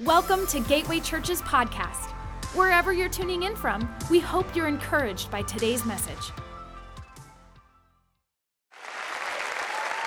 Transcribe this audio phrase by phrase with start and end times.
[0.00, 2.10] Welcome to Gateway Church's podcast.
[2.56, 6.32] Wherever you're tuning in from, we hope you're encouraged by today's message.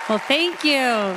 [0.09, 1.15] Well, thank you.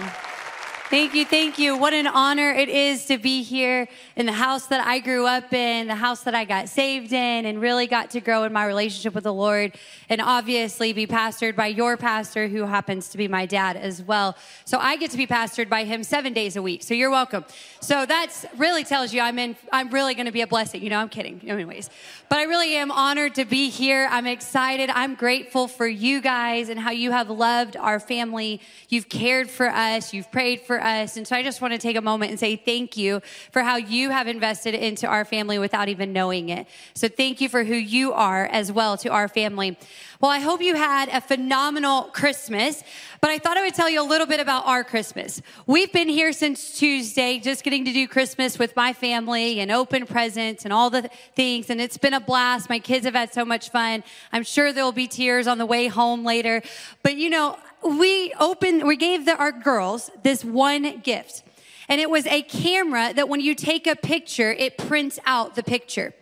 [0.90, 1.76] Thank you, thank you.
[1.76, 5.52] What an honor it is to be here in the house that I grew up
[5.52, 8.66] in, the house that I got saved in, and really got to grow in my
[8.66, 9.76] relationship with the Lord,
[10.08, 14.36] and obviously be pastored by your pastor, who happens to be my dad as well.
[14.64, 16.82] So I get to be pastored by him seven days a week.
[16.82, 17.44] So you're welcome.
[17.78, 19.54] So that's really tells you I'm in.
[19.72, 20.82] I'm really going to be a blessing.
[20.82, 21.40] You know, I'm kidding.
[21.48, 21.88] Anyways,
[22.28, 24.08] but I really am honored to be here.
[24.10, 24.90] I'm excited.
[24.90, 28.60] I'm grateful for you guys and how you have loved our family.
[28.88, 30.12] You've cared for us.
[30.12, 31.16] You've prayed for us.
[31.16, 33.20] And so I just want to take a moment and say thank you
[33.52, 36.66] for how you have invested into our family without even knowing it.
[36.94, 39.76] So thank you for who you are as well to our family.
[40.20, 42.82] Well, I hope you had a phenomenal Christmas,
[43.22, 45.40] but I thought I would tell you a little bit about our Christmas.
[45.66, 50.06] We've been here since Tuesday, just getting to do Christmas with my family and open
[50.06, 51.70] presents and all the things.
[51.70, 52.68] And it's been a blast.
[52.68, 54.04] My kids have had so much fun.
[54.30, 56.62] I'm sure there will be tears on the way home later.
[57.02, 61.42] But you know, we opened, we gave the, our girls this one gift.
[61.88, 65.62] And it was a camera that when you take a picture, it prints out the
[65.62, 66.14] picture.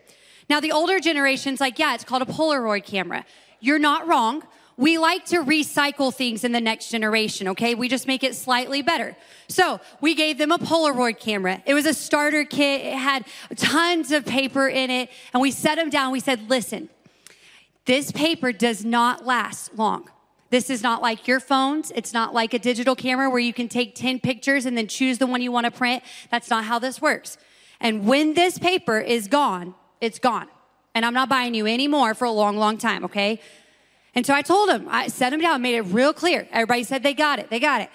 [0.49, 3.23] Now, the older generation's like, yeah, it's called a Polaroid camera.
[3.59, 4.43] You're not wrong.
[4.77, 7.75] We like to recycle things in the next generation, okay?
[7.75, 9.15] We just make it slightly better.
[9.47, 11.61] So we gave them a Polaroid camera.
[11.65, 12.81] It was a starter kit.
[12.81, 13.25] It had
[13.57, 15.09] tons of paper in it.
[15.33, 16.13] And we set them down.
[16.13, 16.89] We said, listen,
[17.85, 20.09] this paper does not last long.
[20.49, 21.91] This is not like your phones.
[21.91, 25.19] It's not like a digital camera where you can take 10 pictures and then choose
[25.19, 26.03] the one you want to print.
[26.31, 27.37] That's not how this works.
[27.79, 30.47] And when this paper is gone, it's gone.
[30.95, 33.39] And I'm not buying you anymore for a long, long time, okay?
[34.15, 36.47] And so I told him, I set him down, made it real clear.
[36.51, 37.89] Everybody said they got it, they got it.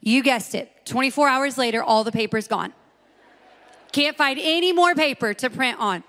[0.00, 0.70] You guessed it.
[0.86, 2.72] 24 hours later, all the paper's gone.
[3.90, 6.04] Can't find any more paper to print on.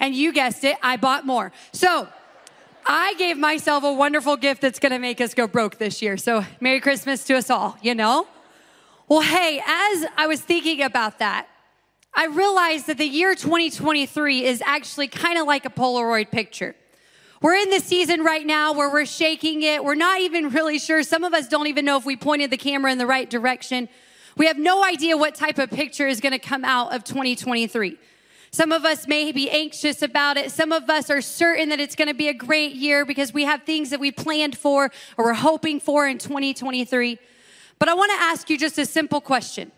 [0.00, 1.52] And you guessed it, I bought more.
[1.72, 2.08] So
[2.92, 6.16] I gave myself a wonderful gift that's gonna make us go broke this year.
[6.16, 8.26] So Merry Christmas to us all, you know?
[9.06, 11.46] Well, hey, as I was thinking about that,
[12.12, 16.74] I realized that the year 2023 is actually kind of like a Polaroid picture.
[17.40, 19.84] We're in the season right now where we're shaking it.
[19.84, 21.04] We're not even really sure.
[21.04, 23.88] Some of us don't even know if we pointed the camera in the right direction.
[24.36, 27.98] We have no idea what type of picture is going to come out of 2023.
[28.52, 30.50] Some of us may be anxious about it.
[30.50, 33.44] Some of us are certain that it's going to be a great year because we
[33.44, 37.18] have things that we planned for or we're hoping for in 2023.
[37.78, 39.70] But I want to ask you just a simple question.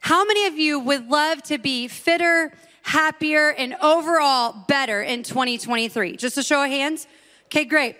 [0.00, 2.52] How many of you would love to be fitter,
[2.82, 6.16] happier, and overall better in 2023?
[6.16, 7.08] Just a show of hands.
[7.46, 7.96] Okay, great.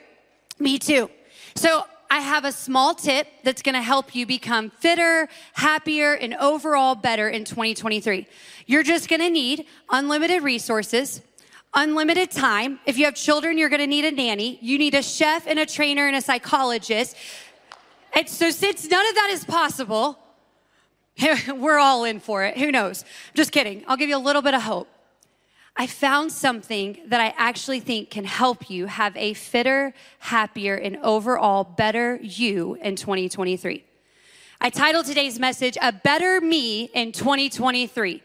[0.58, 1.10] Me too.
[1.56, 6.94] So I have a small tip that's gonna help you become fitter, happier, and overall
[6.94, 8.26] better in 2023.
[8.66, 11.22] You're just gonna need unlimited resources,
[11.72, 12.80] unlimited time.
[12.84, 14.58] If you have children, you're gonna need a nanny.
[14.60, 17.16] You need a chef and a trainer and a psychologist.
[18.12, 20.18] And so, since none of that is possible,
[21.56, 22.58] We're all in for it.
[22.58, 23.04] Who knows?
[23.34, 23.84] Just kidding.
[23.86, 24.88] I'll give you a little bit of hope.
[25.76, 30.98] I found something that I actually think can help you have a fitter, happier, and
[30.98, 33.84] overall better you in 2023.
[34.60, 38.22] I titled today's message, A Better Me in 2023.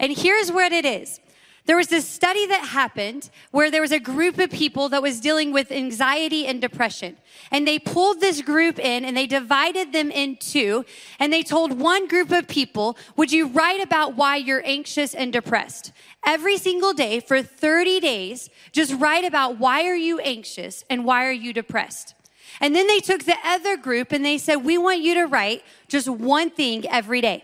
[0.00, 1.20] And here's what it is
[1.66, 5.20] there was this study that happened where there was a group of people that was
[5.20, 7.16] dealing with anxiety and depression.
[7.50, 10.84] And they pulled this group in and they divided them in two.
[11.18, 15.32] And they told one group of people, Would you write about why you're anxious and
[15.32, 15.92] depressed?
[16.24, 21.26] Every single day for 30 days, just write about why are you anxious and why
[21.26, 22.14] are you depressed?
[22.60, 25.64] And then they took the other group and they said, We want you to write
[25.88, 27.42] just one thing every day.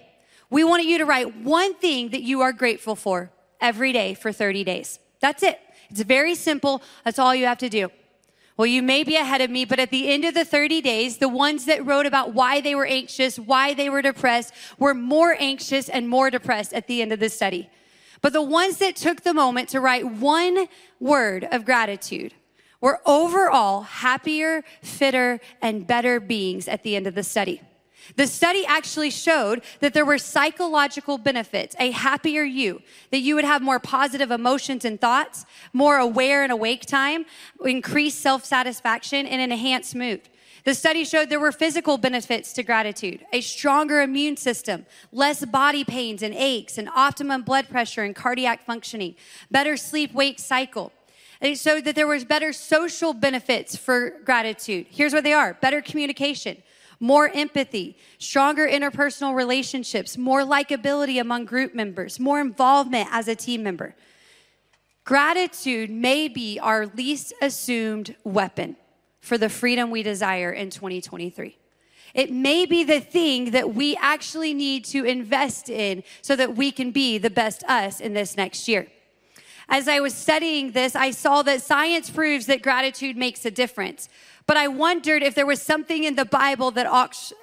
[0.49, 4.33] We want you to write one thing that you are grateful for every day for
[4.33, 4.99] 30 days.
[5.21, 5.59] That's it.
[5.89, 6.83] It's very simple.
[7.05, 7.91] That's all you have to do.
[8.57, 11.19] Well, you may be ahead of me, but at the end of the 30 days,
[11.19, 15.35] the ones that wrote about why they were anxious, why they were depressed, were more
[15.39, 17.71] anxious and more depressed at the end of the study.
[18.21, 20.69] But the ones that took the moment to write one
[21.01, 22.35] word of gratitude
[22.81, 27.63] were overall happier, fitter, and better beings at the end of the study.
[28.17, 33.45] The study actually showed that there were psychological benefits, a happier you, that you would
[33.45, 37.27] have more positive emotions and thoughts, more aware and awake time,
[37.65, 40.29] increased self satisfaction, and an enhanced mood.
[40.65, 45.83] The study showed there were physical benefits to gratitude, a stronger immune system, less body
[45.83, 49.17] pains and aches, and optimum blood pressure and cardiac functioning,
[49.51, 50.93] better sleep wake cycle.
[51.41, 54.87] It showed that there was better social benefits for gratitude.
[54.89, 56.63] Here's what they are better communication,
[57.03, 63.65] more empathy, stronger interpersonal relationships, more likability among group members, more involvement as a team
[63.65, 63.97] member.
[65.05, 68.77] Gratitude may be our least assumed weapon
[69.21, 71.59] for the freedom we desire in 2023.
[72.15, 76.71] It may be the thing that we actually need to invest in so that we
[76.71, 78.87] can be the best us in this next year.
[79.69, 84.09] As I was studying this, I saw that science proves that gratitude makes a difference.
[84.47, 86.87] But I wondered if there was something in the Bible that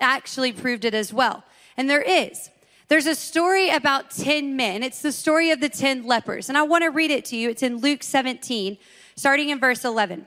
[0.02, 1.44] actually proved it as well.
[1.78, 2.50] And there is.
[2.90, 4.84] There's a story about 10 men.
[4.84, 6.50] It's the story of the 10 lepers.
[6.50, 7.50] And I want to read it to you.
[7.50, 8.78] It's in Luke 17,
[9.16, 10.26] starting in verse 11.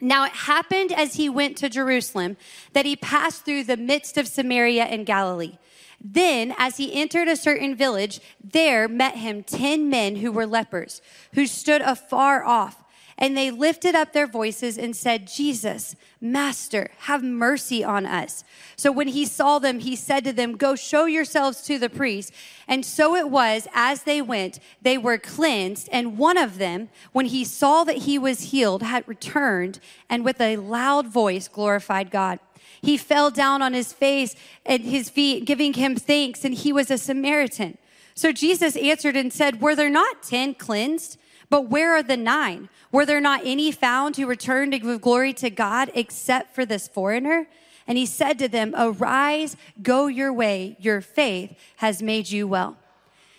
[0.00, 2.36] Now it happened as he went to Jerusalem
[2.72, 5.56] that he passed through the midst of Samaria and Galilee.
[6.00, 11.00] Then, as he entered a certain village, there met him ten men who were lepers,
[11.32, 12.83] who stood afar off.
[13.16, 18.42] And they lifted up their voices and said, Jesus, Master, have mercy on us.
[18.76, 22.32] So when he saw them, he said to them, Go show yourselves to the priest.
[22.66, 25.88] And so it was, as they went, they were cleansed.
[25.92, 29.78] And one of them, when he saw that he was healed, had returned
[30.10, 32.40] and with a loud voice glorified God.
[32.82, 34.34] He fell down on his face
[34.66, 37.78] at his feet, giving him thanks, and he was a Samaritan.
[38.14, 41.18] So Jesus answered and said, Were there not ten cleansed?
[41.54, 42.68] But where are the nine?
[42.90, 46.88] Were there not any found who returned to give glory to God except for this
[46.88, 47.46] foreigner?
[47.86, 50.76] And he said to them, Arise, go your way.
[50.80, 52.76] Your faith has made you well.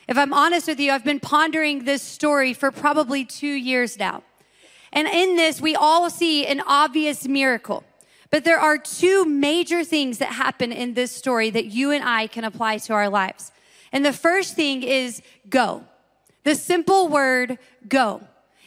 [0.07, 4.23] If I'm honest with you, I've been pondering this story for probably two years now.
[4.93, 7.83] And in this, we all see an obvious miracle.
[8.31, 12.27] But there are two major things that happen in this story that you and I
[12.27, 13.51] can apply to our lives.
[13.91, 15.83] And the first thing is go.
[16.45, 17.57] The simple word
[17.89, 18.21] go.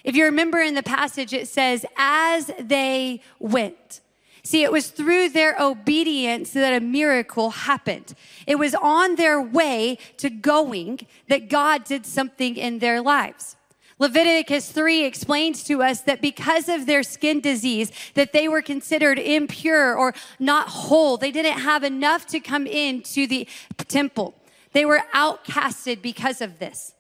[0.05, 4.01] If you remember in the passage, it says, as they went.
[4.43, 8.15] See, it was through their obedience that a miracle happened.
[8.47, 13.57] It was on their way to going that God did something in their lives.
[14.01, 19.19] Leviticus 3 explains to us that because of their skin disease that they were considered
[19.19, 21.17] impure or not whole.
[21.17, 23.47] They didn't have enough to come into the
[23.89, 24.35] temple.
[24.73, 26.95] They were outcasted because of this.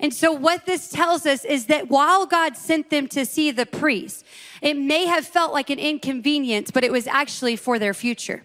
[0.00, 3.66] And so, what this tells us is that while God sent them to see the
[3.66, 4.24] priest,
[4.62, 8.44] it may have felt like an inconvenience, but it was actually for their future.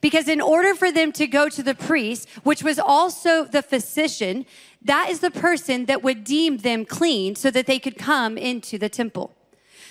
[0.00, 4.44] Because in order for them to go to the priest, which was also the physician,
[4.82, 8.78] that is the person that would deem them clean so that they could come into
[8.78, 9.34] the temple.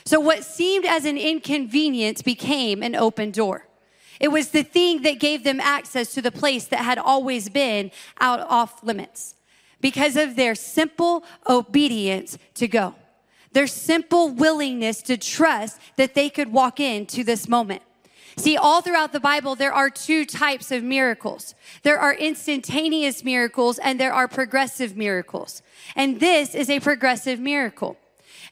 [0.06, 3.68] So, what seemed as an inconvenience became an open door.
[4.20, 7.92] It was the thing that gave them access to the place that had always been
[8.20, 9.36] out off limits
[9.82, 12.96] because of their simple obedience to go,
[13.52, 17.82] their simple willingness to trust that they could walk into this moment.
[18.38, 21.56] See, all throughout the Bible, there are two types of miracles.
[21.82, 25.64] There are instantaneous miracles and there are progressive miracles.
[25.96, 27.98] And this is a progressive miracle.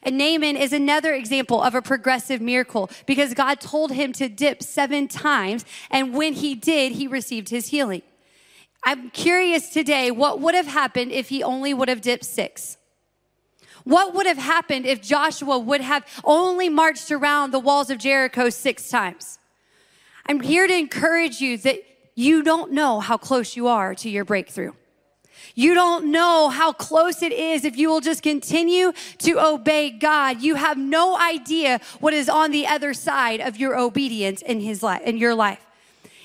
[0.02, 4.62] And Naaman is another example of a progressive miracle because God told him to dip
[4.62, 5.64] seven times.
[5.88, 8.02] And when he did, he received his healing.
[8.86, 12.78] I'm curious today what would have happened if he only would have dipped six?
[13.82, 18.48] What would have happened if Joshua would have only marched around the walls of Jericho
[18.48, 19.40] six times?
[20.28, 21.80] I'm here to encourage you that
[22.14, 24.72] you don't know how close you are to your breakthrough.
[25.56, 30.42] You don't know how close it is if you will just continue to obey God.
[30.42, 34.84] You have no idea what is on the other side of your obedience in his
[34.84, 35.65] life, in your life.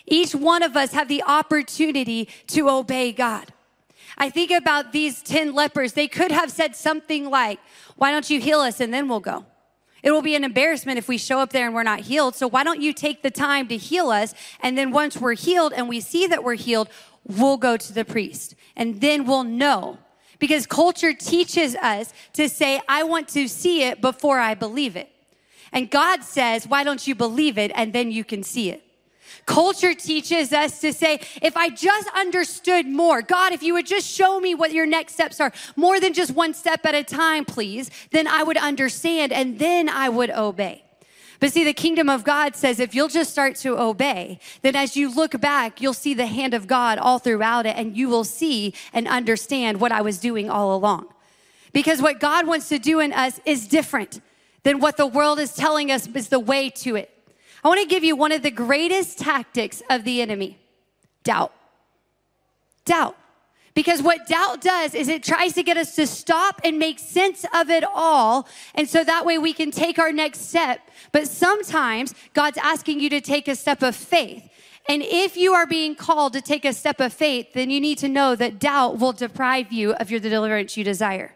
[0.05, 3.53] Each one of us have the opportunity to obey God.
[4.17, 5.93] I think about these 10 lepers.
[5.93, 7.59] They could have said something like,
[7.95, 9.45] Why don't you heal us and then we'll go?
[10.03, 12.35] It will be an embarrassment if we show up there and we're not healed.
[12.35, 14.33] So why don't you take the time to heal us?
[14.59, 16.89] And then once we're healed and we see that we're healed,
[17.23, 19.99] we'll go to the priest and then we'll know.
[20.39, 25.09] Because culture teaches us to say, I want to see it before I believe it.
[25.71, 28.83] And God says, why don't you believe it and then you can see it?
[29.51, 34.07] Culture teaches us to say, if I just understood more, God, if you would just
[34.07, 37.43] show me what your next steps are, more than just one step at a time,
[37.43, 40.85] please, then I would understand and then I would obey.
[41.41, 44.95] But see, the kingdom of God says if you'll just start to obey, then as
[44.95, 48.23] you look back, you'll see the hand of God all throughout it and you will
[48.23, 51.07] see and understand what I was doing all along.
[51.73, 54.21] Because what God wants to do in us is different
[54.63, 57.20] than what the world is telling us is the way to it.
[57.63, 60.57] I want to give you one of the greatest tactics of the enemy
[61.23, 61.53] doubt.
[62.85, 63.15] Doubt.
[63.73, 67.45] Because what doubt does is it tries to get us to stop and make sense
[67.53, 68.47] of it all.
[68.75, 70.81] And so that way we can take our next step.
[71.11, 74.49] But sometimes God's asking you to take a step of faith.
[74.89, 77.99] And if you are being called to take a step of faith, then you need
[77.99, 81.35] to know that doubt will deprive you of your deliverance you desire.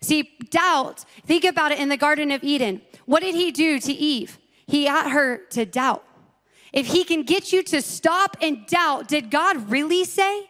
[0.00, 2.82] See, doubt, think about it in the Garden of Eden.
[3.06, 4.38] What did he do to Eve?
[4.68, 6.04] He got her to doubt.
[6.72, 10.48] If he can get you to stop and doubt, did God really say?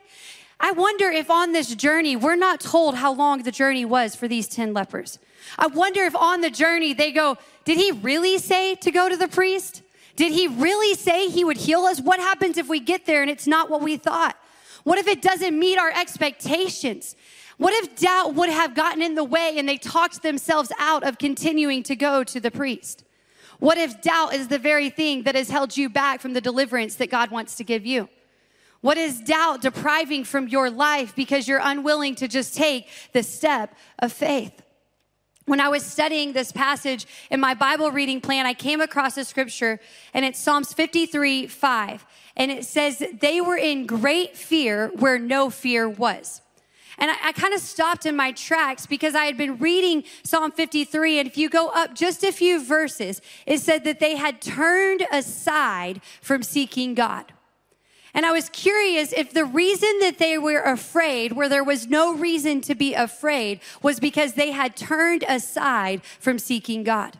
[0.60, 4.26] I wonder if on this journey, we're not told how long the journey was for
[4.26, 5.20] these 10 lepers.
[5.56, 9.16] I wonder if on the journey they go, Did he really say to go to
[9.16, 9.82] the priest?
[10.16, 12.00] Did he really say he would heal us?
[12.00, 14.36] What happens if we get there and it's not what we thought?
[14.82, 17.14] What if it doesn't meet our expectations?
[17.56, 21.18] What if doubt would have gotten in the way and they talked themselves out of
[21.18, 23.04] continuing to go to the priest?
[23.58, 26.94] What if doubt is the very thing that has held you back from the deliverance
[26.96, 28.08] that God wants to give you?
[28.80, 33.74] What is doubt depriving from your life because you're unwilling to just take the step
[33.98, 34.62] of faith?
[35.46, 39.24] When I was studying this passage in my Bible reading plan, I came across a
[39.24, 39.80] scripture
[40.14, 42.06] and it's Psalms 53 5.
[42.36, 46.42] And it says, They were in great fear where no fear was.
[46.98, 50.52] And I, I kind of stopped in my tracks because I had been reading Psalm
[50.52, 51.20] 53.
[51.20, 55.06] And if you go up just a few verses, it said that they had turned
[55.10, 57.32] aside from seeking God.
[58.14, 62.14] And I was curious if the reason that they were afraid, where there was no
[62.14, 67.16] reason to be afraid, was because they had turned aside from seeking God.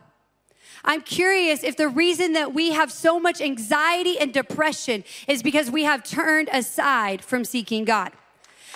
[0.83, 5.69] I'm curious if the reason that we have so much anxiety and depression is because
[5.69, 8.11] we have turned aside from seeking God.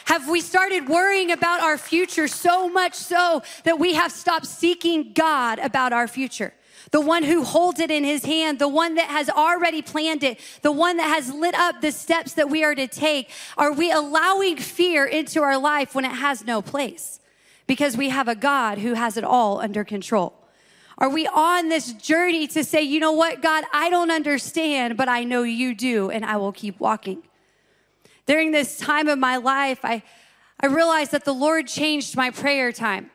[0.05, 5.13] Have we started worrying about our future so much so that we have stopped seeking
[5.13, 6.53] God about our future?
[6.91, 10.39] The one who holds it in his hand, the one that has already planned it,
[10.61, 13.29] the one that has lit up the steps that we are to take.
[13.57, 17.19] Are we allowing fear into our life when it has no place?
[17.65, 20.33] Because we have a God who has it all under control.
[20.97, 25.09] Are we on this journey to say, you know what, God, I don't understand, but
[25.09, 27.23] I know you do, and I will keep walking?
[28.25, 30.03] During this time of my life, I,
[30.59, 33.11] I realized that the Lord changed my prayer time.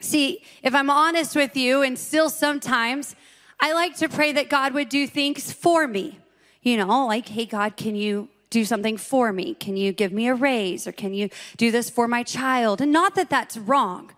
[0.00, 3.14] See, if I'm honest with you, and still sometimes,
[3.60, 6.18] I like to pray that God would do things for me.
[6.62, 9.54] You know, like, hey, God, can you do something for me?
[9.54, 10.86] Can you give me a raise?
[10.86, 12.80] Or can you do this for my child?
[12.80, 14.12] And not that that's wrong.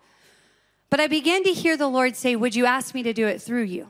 [0.90, 3.42] But I began to hear the Lord say, Would you ask me to do it
[3.42, 3.88] through you?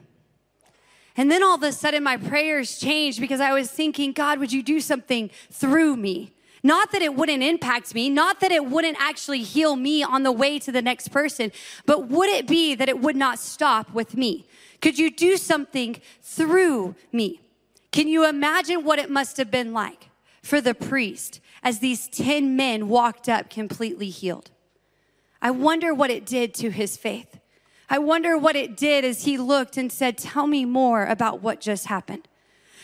[1.16, 4.52] And then all of a sudden, my prayers changed because I was thinking, God, would
[4.52, 6.34] you do something through me?
[6.62, 10.32] Not that it wouldn't impact me, not that it wouldn't actually heal me on the
[10.32, 11.52] way to the next person,
[11.86, 14.46] but would it be that it would not stop with me?
[14.80, 17.40] Could you do something through me?
[17.92, 20.10] Can you imagine what it must have been like
[20.42, 24.50] for the priest as these 10 men walked up completely healed?
[25.40, 27.38] I wonder what it did to his faith.
[27.88, 31.60] I wonder what it did as he looked and said, Tell me more about what
[31.60, 32.26] just happened.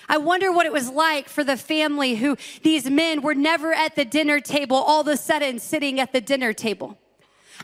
[0.09, 3.97] I wonder what it was like for the family who these men were never at
[3.97, 6.99] the dinner table, all of a sudden sitting at the dinner table.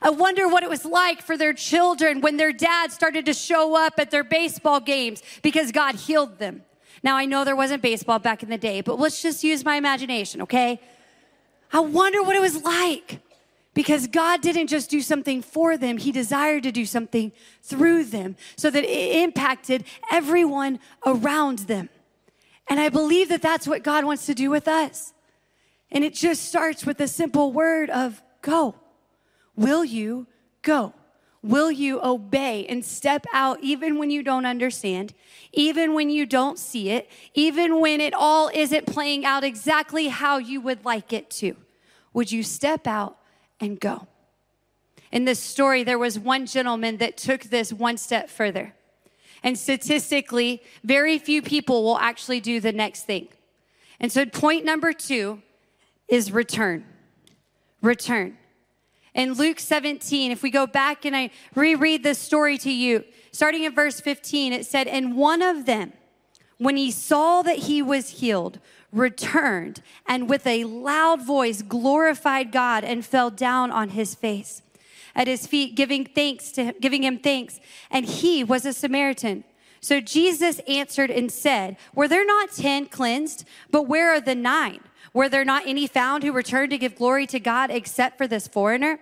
[0.00, 3.76] I wonder what it was like for their children when their dad started to show
[3.76, 6.62] up at their baseball games because God healed them.
[7.02, 9.76] Now, I know there wasn't baseball back in the day, but let's just use my
[9.76, 10.80] imagination, okay?
[11.73, 13.21] I wonder what it was like
[13.78, 17.30] because God didn't just do something for them, He desired to do something
[17.62, 21.88] through them so that it impacted everyone around them.
[22.66, 25.12] And I believe that that's what God wants to do with us.
[25.92, 28.75] And it just starts with the simple word of go.
[29.54, 30.26] Will you
[30.62, 30.92] go?
[31.40, 35.14] Will you obey and step out even when you don't understand,
[35.52, 40.38] even when you don't see it, even when it all isn't playing out exactly how
[40.38, 41.54] you would like it to?
[42.12, 43.18] Would you step out
[43.61, 44.07] and go.
[45.11, 48.75] In this story, there was one gentleman that took this one step further.
[49.43, 53.29] And statistically, very few people will actually do the next thing.
[54.00, 55.43] And so, point number two
[56.09, 56.85] is return.
[57.81, 58.37] Return.
[59.15, 63.65] In Luke 17, if we go back and I reread this story to you, starting
[63.65, 65.93] in verse 15, it said, And one of them,
[66.59, 68.61] when he saw that he was healed,
[68.92, 74.62] returned and with a loud voice glorified God and fell down on his face
[75.14, 77.61] at his feet giving thanks to him, giving him thanks.
[77.90, 79.45] And he was a Samaritan.
[79.80, 83.45] So Jesus answered and said were there not 10 cleansed?
[83.71, 84.80] But where are the 9
[85.12, 88.47] were there not any found who returned to give glory to God except for this
[88.47, 89.00] foreigner?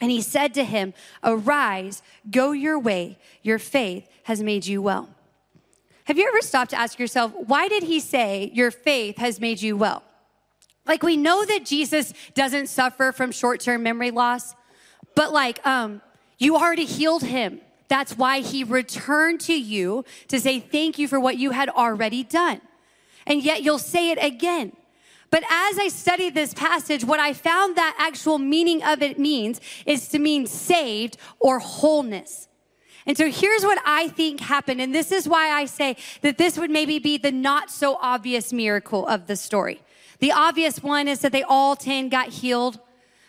[0.00, 3.18] And he said to him arise go your way.
[3.42, 5.13] Your faith has made you well
[6.04, 9.62] have you ever stopped to ask yourself, why did he say, Your faith has made
[9.62, 10.02] you well?
[10.86, 14.54] Like, we know that Jesus doesn't suffer from short term memory loss,
[15.14, 16.02] but like, um,
[16.38, 17.60] you already healed him.
[17.88, 22.22] That's why he returned to you to say thank you for what you had already
[22.22, 22.60] done.
[23.26, 24.72] and yet you'll say it again.
[25.30, 29.60] But as I studied this passage, what I found that actual meaning of it means
[29.86, 32.48] is to mean saved or wholeness.
[33.06, 34.80] And so here's what I think happened.
[34.80, 38.52] And this is why I say that this would maybe be the not so obvious
[38.52, 39.82] miracle of the story.
[40.20, 42.80] The obvious one is that they all 10 got healed.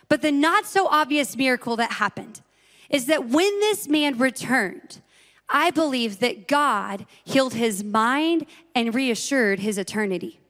[0.08, 2.40] But the not so obvious miracle that happened
[2.88, 5.00] is that when this man returned,
[5.48, 10.40] I believe that God healed his mind and reassured his eternity.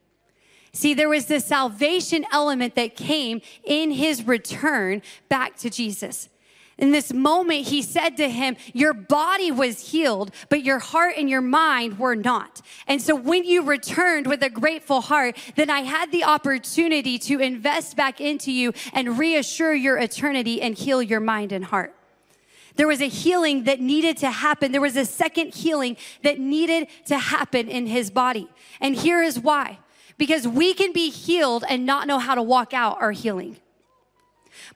[0.73, 6.29] See, there was this salvation element that came in his return back to Jesus.
[6.77, 11.27] In this moment, he said to him, Your body was healed, but your heart and
[11.27, 12.61] your mind were not.
[12.85, 17.39] And so when you returned with a grateful heart, then I had the opportunity to
[17.39, 21.95] invest back into you and reassure your eternity and heal your mind and heart.
[22.75, 24.71] There was a healing that needed to happen.
[24.71, 28.47] There was a second healing that needed to happen in his body.
[28.79, 29.79] And here is why.
[30.19, 33.57] Because we can be healed and not know how to walk out our healing.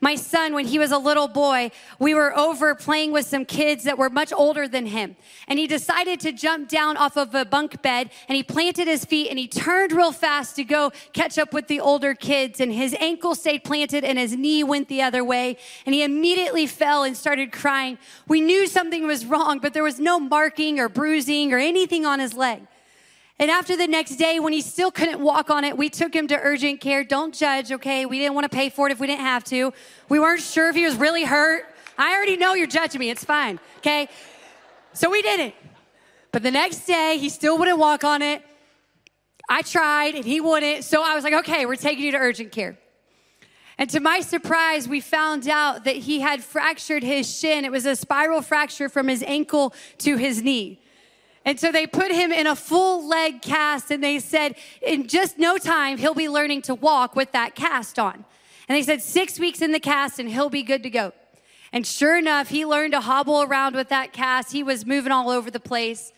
[0.00, 3.84] My son, when he was a little boy, we were over playing with some kids
[3.84, 5.16] that were much older than him.
[5.48, 9.04] And he decided to jump down off of a bunk bed and he planted his
[9.04, 12.60] feet and he turned real fast to go catch up with the older kids.
[12.60, 15.56] And his ankle stayed planted and his knee went the other way.
[15.86, 17.98] And he immediately fell and started crying.
[18.28, 22.20] We knew something was wrong, but there was no marking or bruising or anything on
[22.20, 22.62] his leg.
[23.42, 26.28] And after the next day, when he still couldn't walk on it, we took him
[26.28, 27.02] to urgent care.
[27.02, 28.06] Don't judge, okay?
[28.06, 29.72] We didn't want to pay for it if we didn't have to.
[30.08, 31.64] We weren't sure if he was really hurt.
[31.98, 33.10] I already know you're judging me.
[33.10, 34.08] It's fine, okay?
[34.92, 35.56] So we didn't.
[36.30, 38.44] But the next day, he still wouldn't walk on it.
[39.48, 40.84] I tried and he wouldn't.
[40.84, 42.78] So I was like, okay, we're taking you to urgent care.
[43.76, 47.64] And to my surprise, we found out that he had fractured his shin.
[47.64, 50.81] It was a spiral fracture from his ankle to his knee.
[51.44, 55.38] And so they put him in a full leg cast and they said, in just
[55.38, 58.24] no time, he'll be learning to walk with that cast on.
[58.68, 61.12] And they said, six weeks in the cast and he'll be good to go.
[61.72, 64.52] And sure enough, he learned to hobble around with that cast.
[64.52, 66.12] He was moving all over the place.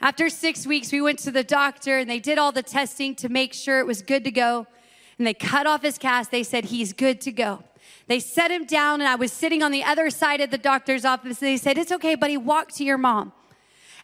[0.00, 3.28] After six weeks, we went to the doctor and they did all the testing to
[3.28, 4.66] make sure it was good to go.
[5.18, 6.30] And they cut off his cast.
[6.30, 7.64] They said, he's good to go.
[8.06, 11.04] They set him down and I was sitting on the other side of the doctor's
[11.04, 11.42] office.
[11.42, 13.32] And they said, it's okay, buddy, walk to your mom.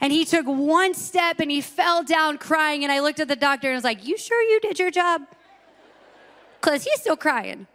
[0.01, 2.83] And he took one step and he fell down crying.
[2.83, 4.91] And I looked at the doctor and I was like, You sure you did your
[4.91, 5.23] job?
[6.61, 7.67] Because he's still crying.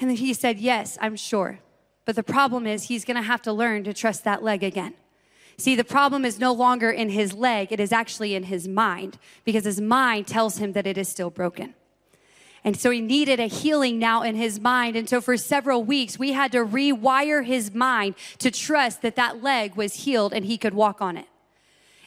[0.00, 1.60] And then he said, Yes, I'm sure.
[2.04, 4.94] But the problem is, he's gonna have to learn to trust that leg again.
[5.56, 9.18] See, the problem is no longer in his leg, it is actually in his mind
[9.44, 11.74] because his mind tells him that it is still broken.
[12.64, 14.94] And so he needed a healing now in his mind.
[14.94, 19.42] And so for several weeks, we had to rewire his mind to trust that that
[19.42, 21.26] leg was healed and he could walk on it.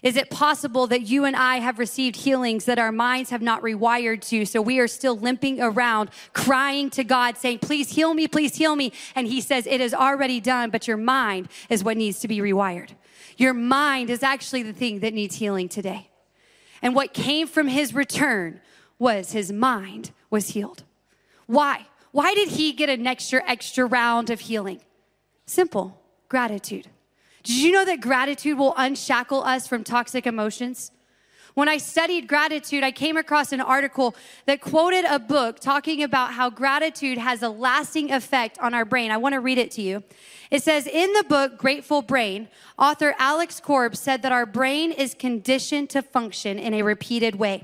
[0.06, 3.64] Is it possible that you and I have received healings that our minds have not
[3.64, 4.46] rewired to?
[4.46, 8.76] So we are still limping around, crying to God, saying, Please heal me, please heal
[8.76, 8.94] me.
[9.16, 12.38] And He says, It is already done, but your mind is what needs to be
[12.38, 12.92] rewired.
[13.36, 16.12] Your mind is actually the thing that needs healing today.
[16.84, 18.62] And what came from His return
[19.00, 20.84] was His mind was healed.
[21.46, 21.86] Why?
[22.12, 24.82] Why did he get an extra, extra round of healing?
[25.46, 26.88] Simple gratitude.
[27.44, 30.92] Did you know that gratitude will unshackle us from toxic emotions?
[31.56, 34.14] When I studied gratitude, I came across an article
[34.46, 39.10] that quoted a book talking about how gratitude has a lasting effect on our brain.
[39.10, 40.04] I want to read it to you.
[40.52, 45.14] It says In the book Grateful Brain, author Alex Korb said that our brain is
[45.14, 47.64] conditioned to function in a repeated way.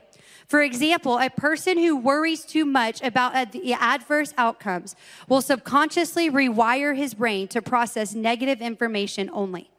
[0.51, 4.97] For example, a person who worries too much about the adverse outcomes
[5.29, 9.71] will subconsciously rewire his brain to process negative information only.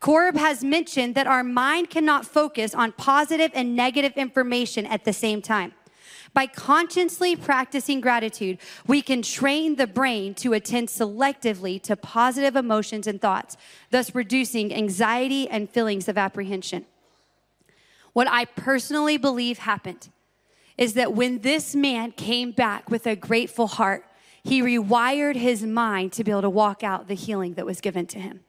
[0.00, 5.12] Korb has mentioned that our mind cannot focus on positive and negative information at the
[5.12, 5.72] same time.
[6.34, 13.06] By consciously practicing gratitude, we can train the brain to attend selectively to positive emotions
[13.06, 13.56] and thoughts,
[13.92, 16.86] thus reducing anxiety and feelings of apprehension.
[18.18, 20.08] What I personally believe happened
[20.76, 24.06] is that when this man came back with a grateful heart,
[24.42, 28.06] he rewired his mind to be able to walk out the healing that was given
[28.06, 28.40] to him.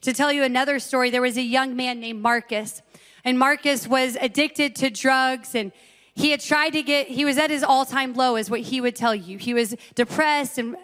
[0.00, 2.80] To tell you another story, there was a young man named Marcus,
[3.26, 5.70] and Marcus was addicted to drugs and
[6.14, 8.80] he had tried to get, he was at his all time low, is what he
[8.80, 9.36] would tell you.
[9.36, 10.76] He was depressed and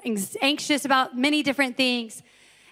[0.42, 2.22] anxious about many different things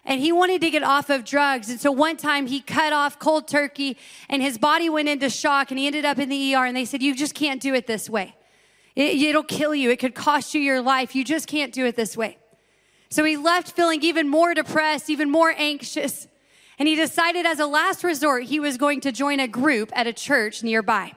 [0.06, 1.68] and he wanted to get off of drugs.
[1.68, 5.70] And so one time he cut off cold turkey and his body went into shock
[5.70, 7.86] and he ended up in the ER and they said, You just can't do it
[7.86, 8.36] this way.
[8.94, 9.90] It, will kill you.
[9.90, 11.14] It could cost you your life.
[11.14, 12.38] You just can't do it this way.
[13.10, 16.26] So he left feeling even more depressed, even more anxious.
[16.78, 20.06] And he decided as a last resort, he was going to join a group at
[20.06, 21.12] a church nearby.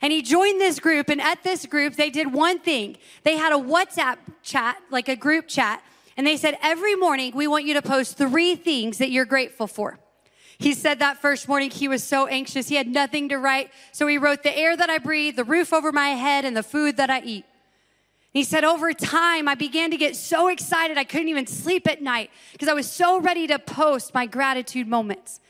[0.00, 2.96] And he joined this group, and at this group, they did one thing.
[3.22, 5.82] They had a WhatsApp chat, like a group chat,
[6.16, 9.66] and they said, Every morning, we want you to post three things that you're grateful
[9.66, 9.98] for.
[10.58, 12.68] He said that first morning he was so anxious.
[12.68, 13.70] He had nothing to write.
[13.90, 16.62] So he wrote the air that I breathe, the roof over my head, and the
[16.62, 17.44] food that I eat.
[18.32, 22.00] He said, over time, I began to get so excited I couldn't even sleep at
[22.00, 25.40] night because I was so ready to post my gratitude moments.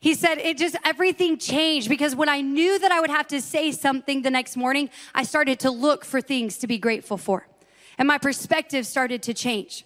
[0.00, 3.40] He said, it just, everything changed because when I knew that I would have to
[3.40, 7.48] say something the next morning, I started to look for things to be grateful for.
[7.96, 9.84] And my perspective started to change.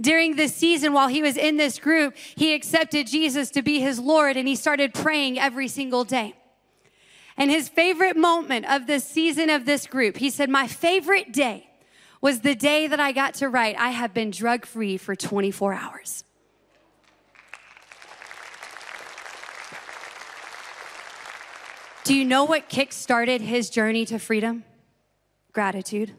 [0.00, 3.98] During this season, while he was in this group, he accepted Jesus to be his
[3.98, 6.34] Lord and he started praying every single day.
[7.36, 11.68] And his favorite moment of this season of this group, he said, My favorite day
[12.20, 15.72] was the day that I got to write, I have been drug free for 24
[15.72, 16.24] hours.
[22.04, 24.64] Do you know what kick started his journey to freedom?
[25.52, 26.14] Gratitude.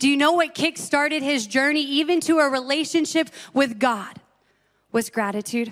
[0.00, 4.18] Do you know what kick started his journey even to a relationship with God?
[4.92, 5.70] Was gratitude.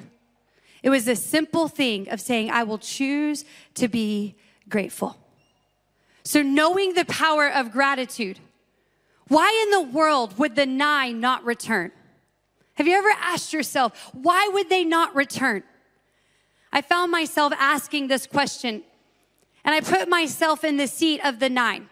[0.83, 4.37] It was a simple thing of saying, I will choose to be
[4.69, 5.17] grateful.
[6.25, 8.39] So, knowing the power of gratitude,
[9.29, 11.91] why in the world would the nine not return?
[12.75, 15.63] Have you ever asked yourself, why would they not return?
[16.71, 18.83] I found myself asking this question,
[19.65, 21.89] and I put myself in the seat of the nine.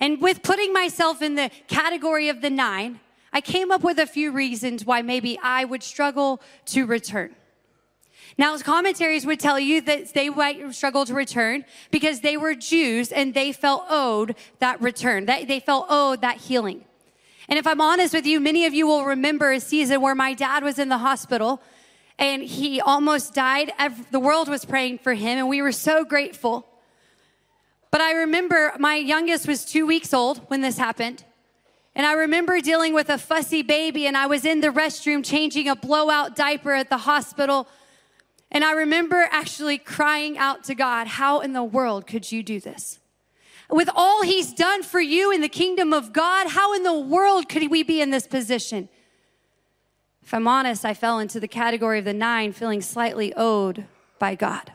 [0.00, 3.00] And with putting myself in the category of the nine,
[3.32, 7.34] I came up with a few reasons why maybe I would struggle to return.
[8.36, 12.54] Now, as commentaries would tell you that they might struggle to return because they were
[12.54, 15.26] Jews and they felt owed that return.
[15.26, 16.84] That they felt owed that healing.
[17.48, 20.34] And if I'm honest with you, many of you will remember a season where my
[20.34, 21.60] dad was in the hospital
[22.18, 23.72] and he almost died.
[24.10, 26.66] The world was praying for him and we were so grateful.
[27.94, 31.22] But I remember my youngest was two weeks old when this happened.
[31.94, 35.68] And I remember dealing with a fussy baby, and I was in the restroom changing
[35.68, 37.68] a blowout diaper at the hospital
[38.50, 42.58] and I remember actually crying out to God, How in the world could you do
[42.58, 42.98] this?
[43.70, 47.48] With all He's done for you in the kingdom of God, how in the world
[47.48, 48.88] could we be in this position?
[50.24, 53.86] If I'm honest, I fell into the category of the nine, feeling slightly owed
[54.18, 54.72] by God.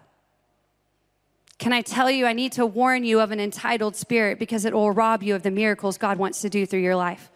[1.60, 4.74] Can I tell you, I need to warn you of an entitled spirit because it
[4.74, 7.30] will rob you of the miracles God wants to do through your life.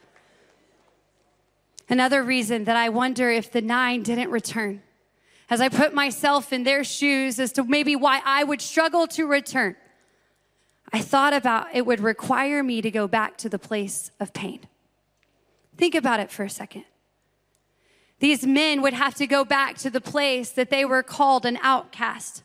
[1.90, 4.82] Another reason that I wonder if the nine didn't return
[5.50, 9.28] as I put myself in their shoes as to maybe why I would struggle to
[9.28, 9.76] return,
[10.92, 14.62] I thought about it would require me to go back to the place of pain.
[15.78, 16.86] Think about it for a second.
[18.20, 21.60] These men would have to go back to the place that they were called an
[21.62, 22.44] outcast,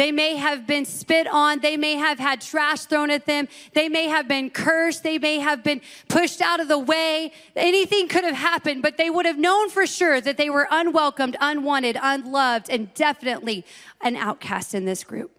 [0.00, 1.60] they may have been spit on.
[1.60, 3.48] They may have had trash thrown at them.
[3.74, 5.02] They may have been cursed.
[5.02, 7.32] They may have been pushed out of the way.
[7.54, 11.36] Anything could have happened, but they would have known for sure that they were unwelcomed,
[11.38, 13.66] unwanted, unloved, and definitely
[14.00, 15.32] an outcast in this group.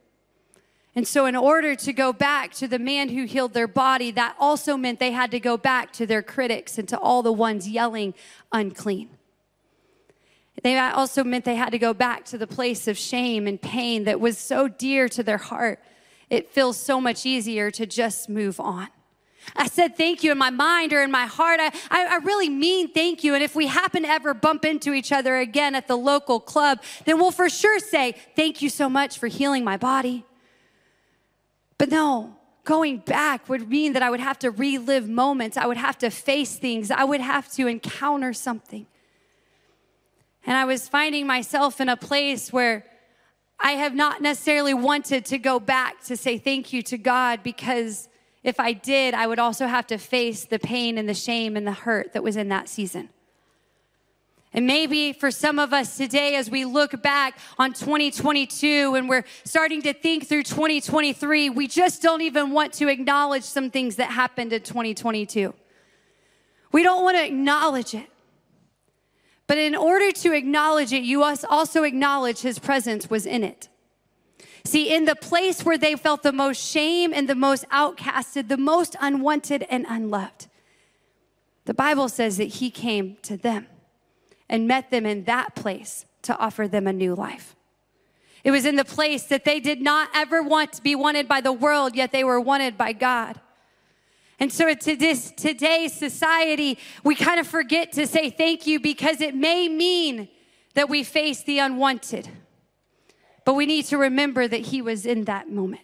[0.94, 4.36] And so, in order to go back to the man who healed their body, that
[4.40, 7.68] also meant they had to go back to their critics and to all the ones
[7.68, 8.14] yelling
[8.52, 9.10] unclean.
[10.64, 14.04] They also meant they had to go back to the place of shame and pain
[14.04, 15.80] that was so dear to their heart.
[16.30, 18.88] It feels so much easier to just move on.
[19.56, 21.60] I said thank you in my mind or in my heart.
[21.60, 23.34] I, I, really mean thank you.
[23.34, 26.82] And if we happen to ever bump into each other again at the local club,
[27.06, 30.26] then we'll for sure say, Thank you so much for healing my body.
[31.80, 35.58] But no, going back would mean that I would have to relive moments.
[35.58, 36.92] I would have to face things.
[36.92, 38.86] I would have to encounter something.
[40.46, 42.86] And I was finding myself in a place where
[43.60, 48.10] I have not necessarily wanted to go back to say thank you to God because
[48.44, 51.68] if I did, I would also have to face the pain and the shame and
[51.68, 53.10] the hurt that was in that season.
[54.54, 59.24] And maybe for some of us today, as we look back on 2022 and we're
[59.46, 64.12] starting to think through 2023, we just don't even want to acknowledge some things that
[64.12, 65.54] happened in 2022.
[66.74, 68.11] We don't want to acknowledge it.
[69.52, 73.68] But in order to acknowledge it, you must also acknowledge his presence was in it.
[74.64, 78.56] See, in the place where they felt the most shame and the most outcasted, the
[78.56, 80.48] most unwanted and unloved,
[81.66, 83.68] the Bible says that he came to them
[84.48, 87.58] and met them in that place to offer them a new life.
[88.46, 91.42] It was in the place that they did not ever want to be wanted by
[91.42, 93.42] the world, yet they were wanted by God.
[94.42, 99.22] And so to this today's society, we kind of forget to say thank you because
[99.22, 100.30] it may mean
[100.74, 102.28] that we face the unwanted.
[103.46, 105.84] But we need to remember that he was in that moment.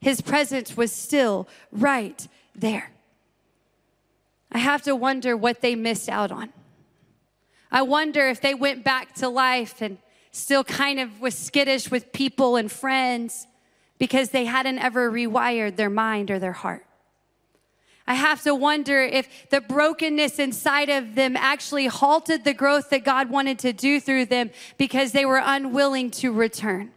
[0.00, 2.92] His presence was still right there.
[4.52, 6.52] I have to wonder what they missed out on.
[7.72, 9.98] I wonder if they went back to life and
[10.30, 13.48] still kind of was skittish with people and friends
[13.98, 16.86] because they hadn't ever rewired their mind or their heart.
[18.10, 23.04] I have to wonder if the brokenness inside of them actually halted the growth that
[23.04, 26.90] God wanted to do through them because they were unwilling to return.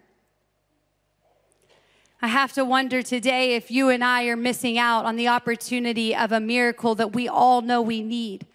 [2.19, 6.15] I have to wonder today if you and I are missing out on the opportunity
[6.15, 8.47] of a miracle that we all know we need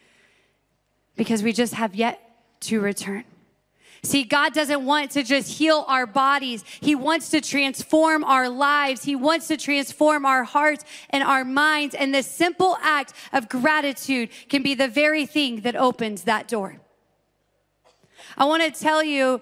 [1.15, 2.19] because we just have yet
[2.63, 3.23] to return.
[4.03, 6.65] See, God doesn't want to just heal our bodies.
[6.81, 9.05] He wants to transform our lives.
[9.05, 11.95] He wants to transform our hearts and our minds.
[11.95, 16.81] And the simple act of gratitude can be the very thing that opens that door.
[18.37, 19.41] I want to tell you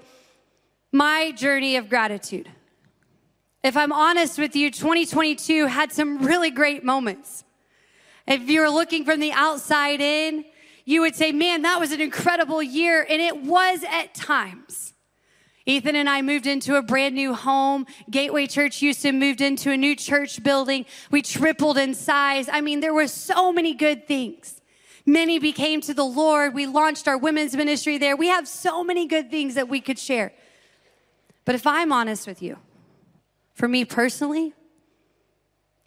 [0.92, 2.48] my journey of gratitude.
[3.62, 7.44] If I'm honest with you, 2022 had some really great moments.
[8.26, 10.44] If you're looking from the outside in,
[10.86, 13.04] you would say, man, that was an incredible year.
[13.10, 14.94] And it was at times.
[15.66, 17.86] Ethan and I moved into a brand new home.
[18.08, 20.86] Gateway Church Houston moved into a new church building.
[21.10, 22.48] We tripled in size.
[22.50, 24.62] I mean, there were so many good things.
[25.04, 26.54] Many became to the Lord.
[26.54, 28.16] We launched our women's ministry there.
[28.16, 30.32] We have so many good things that we could share.
[31.44, 32.58] But if I'm honest with you,
[33.54, 34.54] for me personally,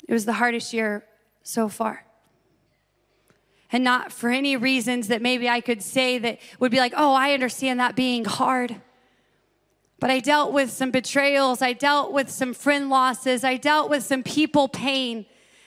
[0.07, 1.05] it was the hardest year
[1.41, 2.05] so far
[3.71, 7.13] and not for any reasons that maybe I could say that would be like, oh,
[7.13, 8.82] I understand that being hard.
[9.99, 14.03] But I dealt with some betrayals, I dealt with some friend losses, I dealt with
[14.03, 15.25] some people pain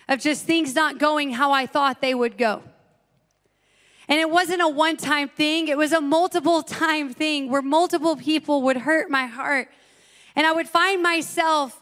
[0.08, 2.62] of just things not going how I thought they would go.
[4.08, 8.16] And it wasn't a one time thing, it was a multiple time thing where multiple
[8.16, 9.68] people would hurt my heart.
[10.34, 11.80] And I would find myself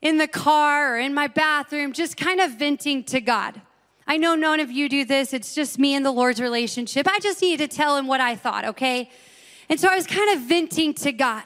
[0.00, 3.60] in the car or in my bathroom just kind of venting to God.
[4.06, 5.32] I know none of you do this.
[5.32, 7.08] It's just me and the Lord's relationship.
[7.08, 9.10] I just needed to tell him what I thought, okay?
[9.68, 11.44] And so I was kind of venting to God.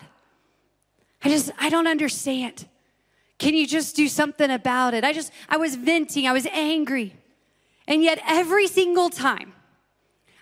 [1.25, 2.67] I just, I don't understand.
[3.39, 5.05] Can you just do something about it?
[5.05, 7.15] I just, I was venting, I was angry.
[7.87, 9.53] And yet, every single time,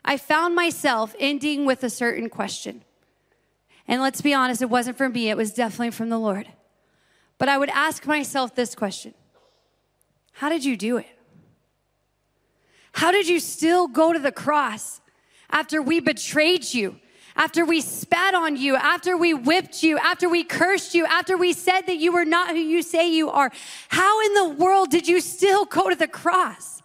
[0.04, 2.82] I found myself ending with a certain question.
[3.86, 6.48] And let's be honest, it wasn't from me, it was definitely from the Lord.
[7.38, 9.14] But I would ask myself this question
[10.32, 11.15] How did you do it?
[12.96, 15.02] How did you still go to the cross
[15.50, 16.96] after we betrayed you?
[17.36, 21.52] After we spat on you, after we whipped you, after we cursed you, after we
[21.52, 23.52] said that you were not who you say you are,
[23.90, 26.82] how in the world did you still go to the cross?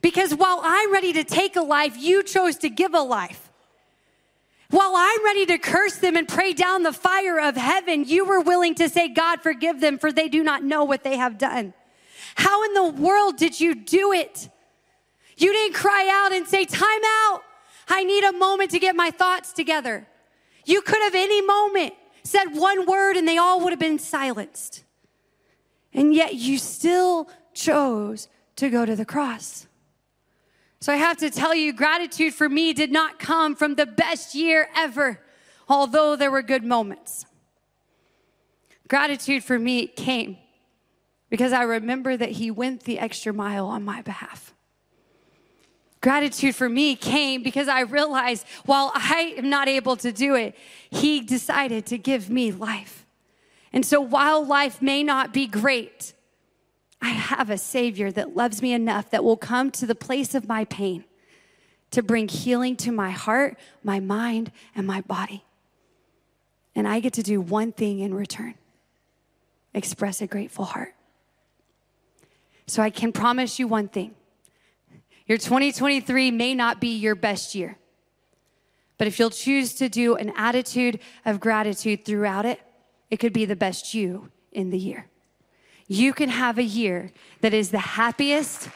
[0.00, 3.50] Because while I'm ready to take a life, you chose to give a life.
[4.70, 8.40] While I'm ready to curse them and pray down the fire of heaven, you were
[8.40, 11.74] willing to say, God, forgive them, for they do not know what they have done.
[12.36, 14.48] How in the world did you do it?
[15.42, 17.42] You didn't cry out and say, Time out.
[17.88, 20.06] I need a moment to get my thoughts together.
[20.64, 24.84] You could have any moment said one word and they all would have been silenced.
[25.92, 29.66] And yet you still chose to go to the cross.
[30.80, 34.34] So I have to tell you, gratitude for me did not come from the best
[34.34, 35.20] year ever,
[35.68, 37.26] although there were good moments.
[38.88, 40.38] Gratitude for me came
[41.30, 44.54] because I remember that He went the extra mile on my behalf.
[46.02, 50.56] Gratitude for me came because I realized while I am not able to do it,
[50.90, 53.06] He decided to give me life.
[53.72, 56.12] And so while life may not be great,
[57.00, 60.48] I have a Savior that loves me enough that will come to the place of
[60.48, 61.04] my pain
[61.92, 65.44] to bring healing to my heart, my mind, and my body.
[66.74, 68.54] And I get to do one thing in return
[69.74, 70.94] express a grateful heart.
[72.66, 74.14] So I can promise you one thing
[75.32, 77.78] your 2023 may not be your best year.
[78.98, 82.60] But if you'll choose to do an attitude of gratitude throughout it,
[83.10, 85.06] it could be the best you in the year.
[85.88, 88.68] You can have a year that is the happiest.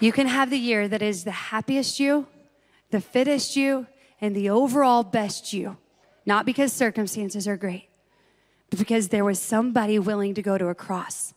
[0.00, 2.26] You can have the year that is the happiest you,
[2.90, 3.86] the fittest you,
[4.20, 5.78] and the overall best you.
[6.26, 7.88] Not because circumstances are great,
[8.76, 11.34] because there was somebody willing to go to a cross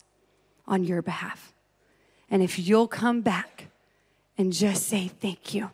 [0.67, 1.53] on your behalf.
[2.29, 3.67] And if you'll come back
[4.37, 5.71] and just say thank you,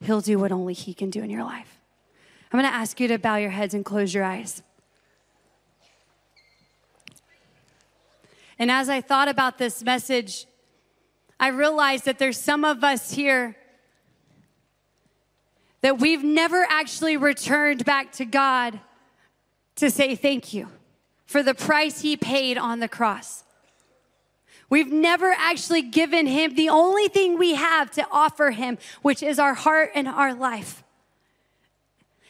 [0.00, 1.78] He'll do what only He can do in your life.
[2.52, 4.62] I'm gonna ask you to bow your heads and close your eyes.
[8.58, 10.46] And as I thought about this message,
[11.40, 13.56] I realized that there's some of us here
[15.80, 18.78] that we've never actually returned back to God
[19.82, 20.68] to say thank you
[21.26, 23.42] for the price he paid on the cross.
[24.70, 29.40] We've never actually given him the only thing we have to offer him, which is
[29.40, 30.84] our heart and our life.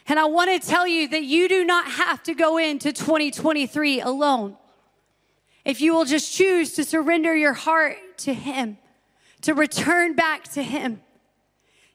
[0.09, 4.01] And I want to tell you that you do not have to go into 2023
[4.01, 4.57] alone.
[5.67, 8.79] If you will just choose to surrender your heart to him,
[9.43, 11.03] to return back to him,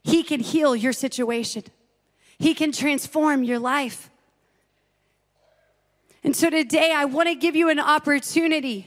[0.04, 1.64] he can heal your situation.
[2.38, 4.12] He can transform your life.
[6.28, 8.86] And so today, I want to give you an opportunity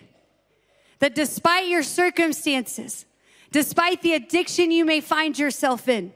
[0.98, 3.06] that despite your circumstances,
[3.50, 6.12] despite the addiction you may find yourself in,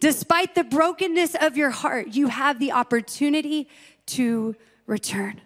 [0.00, 3.68] despite the brokenness of your heart, you have the opportunity
[4.06, 5.42] to return.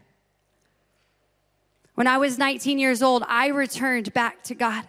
[1.96, 4.86] When I was 19 years old, I returned back to God.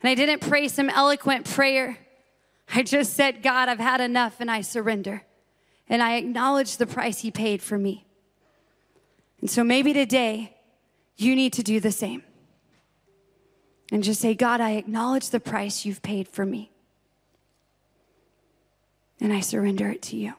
[0.00, 1.98] And I didn't pray some eloquent prayer.
[2.74, 5.22] I just said, God, I've had enough and I surrender.
[5.86, 8.03] And I acknowledge the price He paid for me.
[9.44, 10.56] And so maybe today
[11.18, 12.22] you need to do the same.
[13.92, 16.72] And just say, God, I acknowledge the price you've paid for me.
[19.20, 20.32] And I surrender it to you.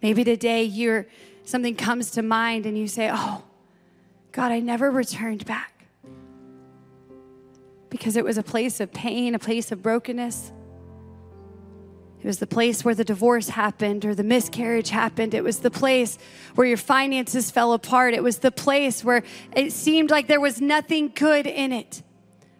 [0.00, 1.06] Maybe today you're
[1.44, 3.42] something comes to mind and you say, Oh,
[4.32, 5.84] God, I never returned back.
[7.90, 10.50] Because it was a place of pain, a place of brokenness.
[12.22, 15.32] It was the place where the divorce happened or the miscarriage happened.
[15.32, 16.18] It was the place
[16.54, 18.12] where your finances fell apart.
[18.12, 19.22] It was the place where
[19.56, 22.02] it seemed like there was nothing good in it.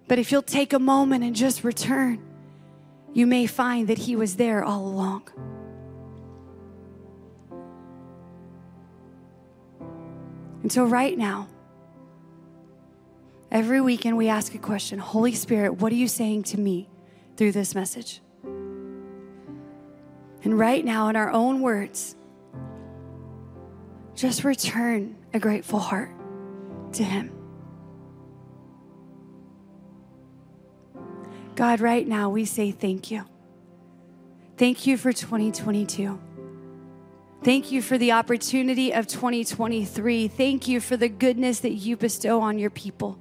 [0.08, 2.22] But if you'll take a moment and just return,
[3.12, 5.28] you may find that He was there all along.
[10.62, 11.48] And so, right now,
[13.50, 16.88] every weekend we ask a question Holy Spirit, what are you saying to me
[17.36, 18.20] through this message?
[20.42, 22.16] And right now, in our own words,
[24.14, 26.10] just return a grateful heart
[26.94, 27.32] to Him.
[31.56, 33.24] God, right now, we say thank you.
[34.56, 36.18] Thank you for 2022.
[37.42, 40.28] Thank you for the opportunity of 2023.
[40.28, 43.18] Thank you for the goodness that you bestow on your people.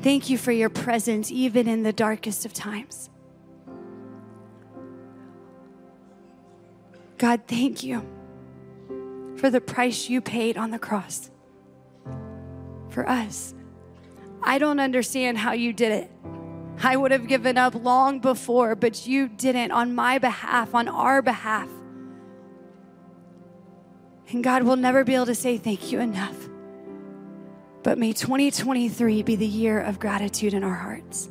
[0.00, 3.10] Thank you for your presence, even in the darkest of times.
[7.18, 8.06] God, thank you
[9.36, 11.30] for the price you paid on the cross
[12.90, 13.54] for us.
[14.42, 16.10] I don't understand how you did it.
[16.82, 21.22] I would have given up long before, but you didn't on my behalf, on our
[21.22, 21.68] behalf.
[24.28, 26.36] And God will never be able to say thank you enough.
[27.82, 31.30] But may 2023 be the year of gratitude in our hearts.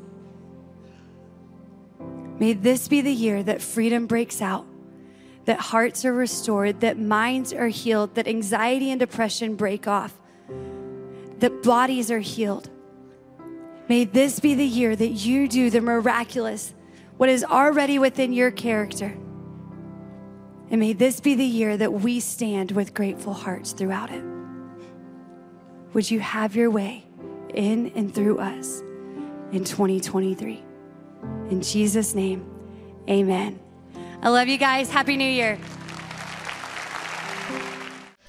[2.40, 4.66] May this be the year that freedom breaks out
[5.46, 10.20] that hearts are restored, that minds are healed, that anxiety and depression break off,
[11.40, 12.70] that bodies are healed.
[13.88, 16.74] May this be the year that you do the miraculous,
[17.18, 19.16] what is already within your character.
[20.72, 24.24] And may this be the year that we stand with grateful hearts throughout it.
[25.94, 27.06] Would you have your way
[27.54, 28.82] in and through us
[29.52, 30.64] in 2023?
[31.50, 32.46] In Jesus' name,
[33.08, 33.60] amen.
[34.22, 34.90] I love you guys.
[34.90, 35.58] Happy New Year.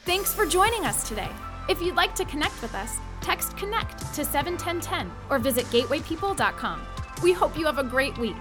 [0.04, 1.30] Thanks for joining us today.
[1.68, 6.80] If you'd like to connect with us, text connect to 71010 or visit gatewaypeople.com.
[7.22, 8.36] We hope you have a great week.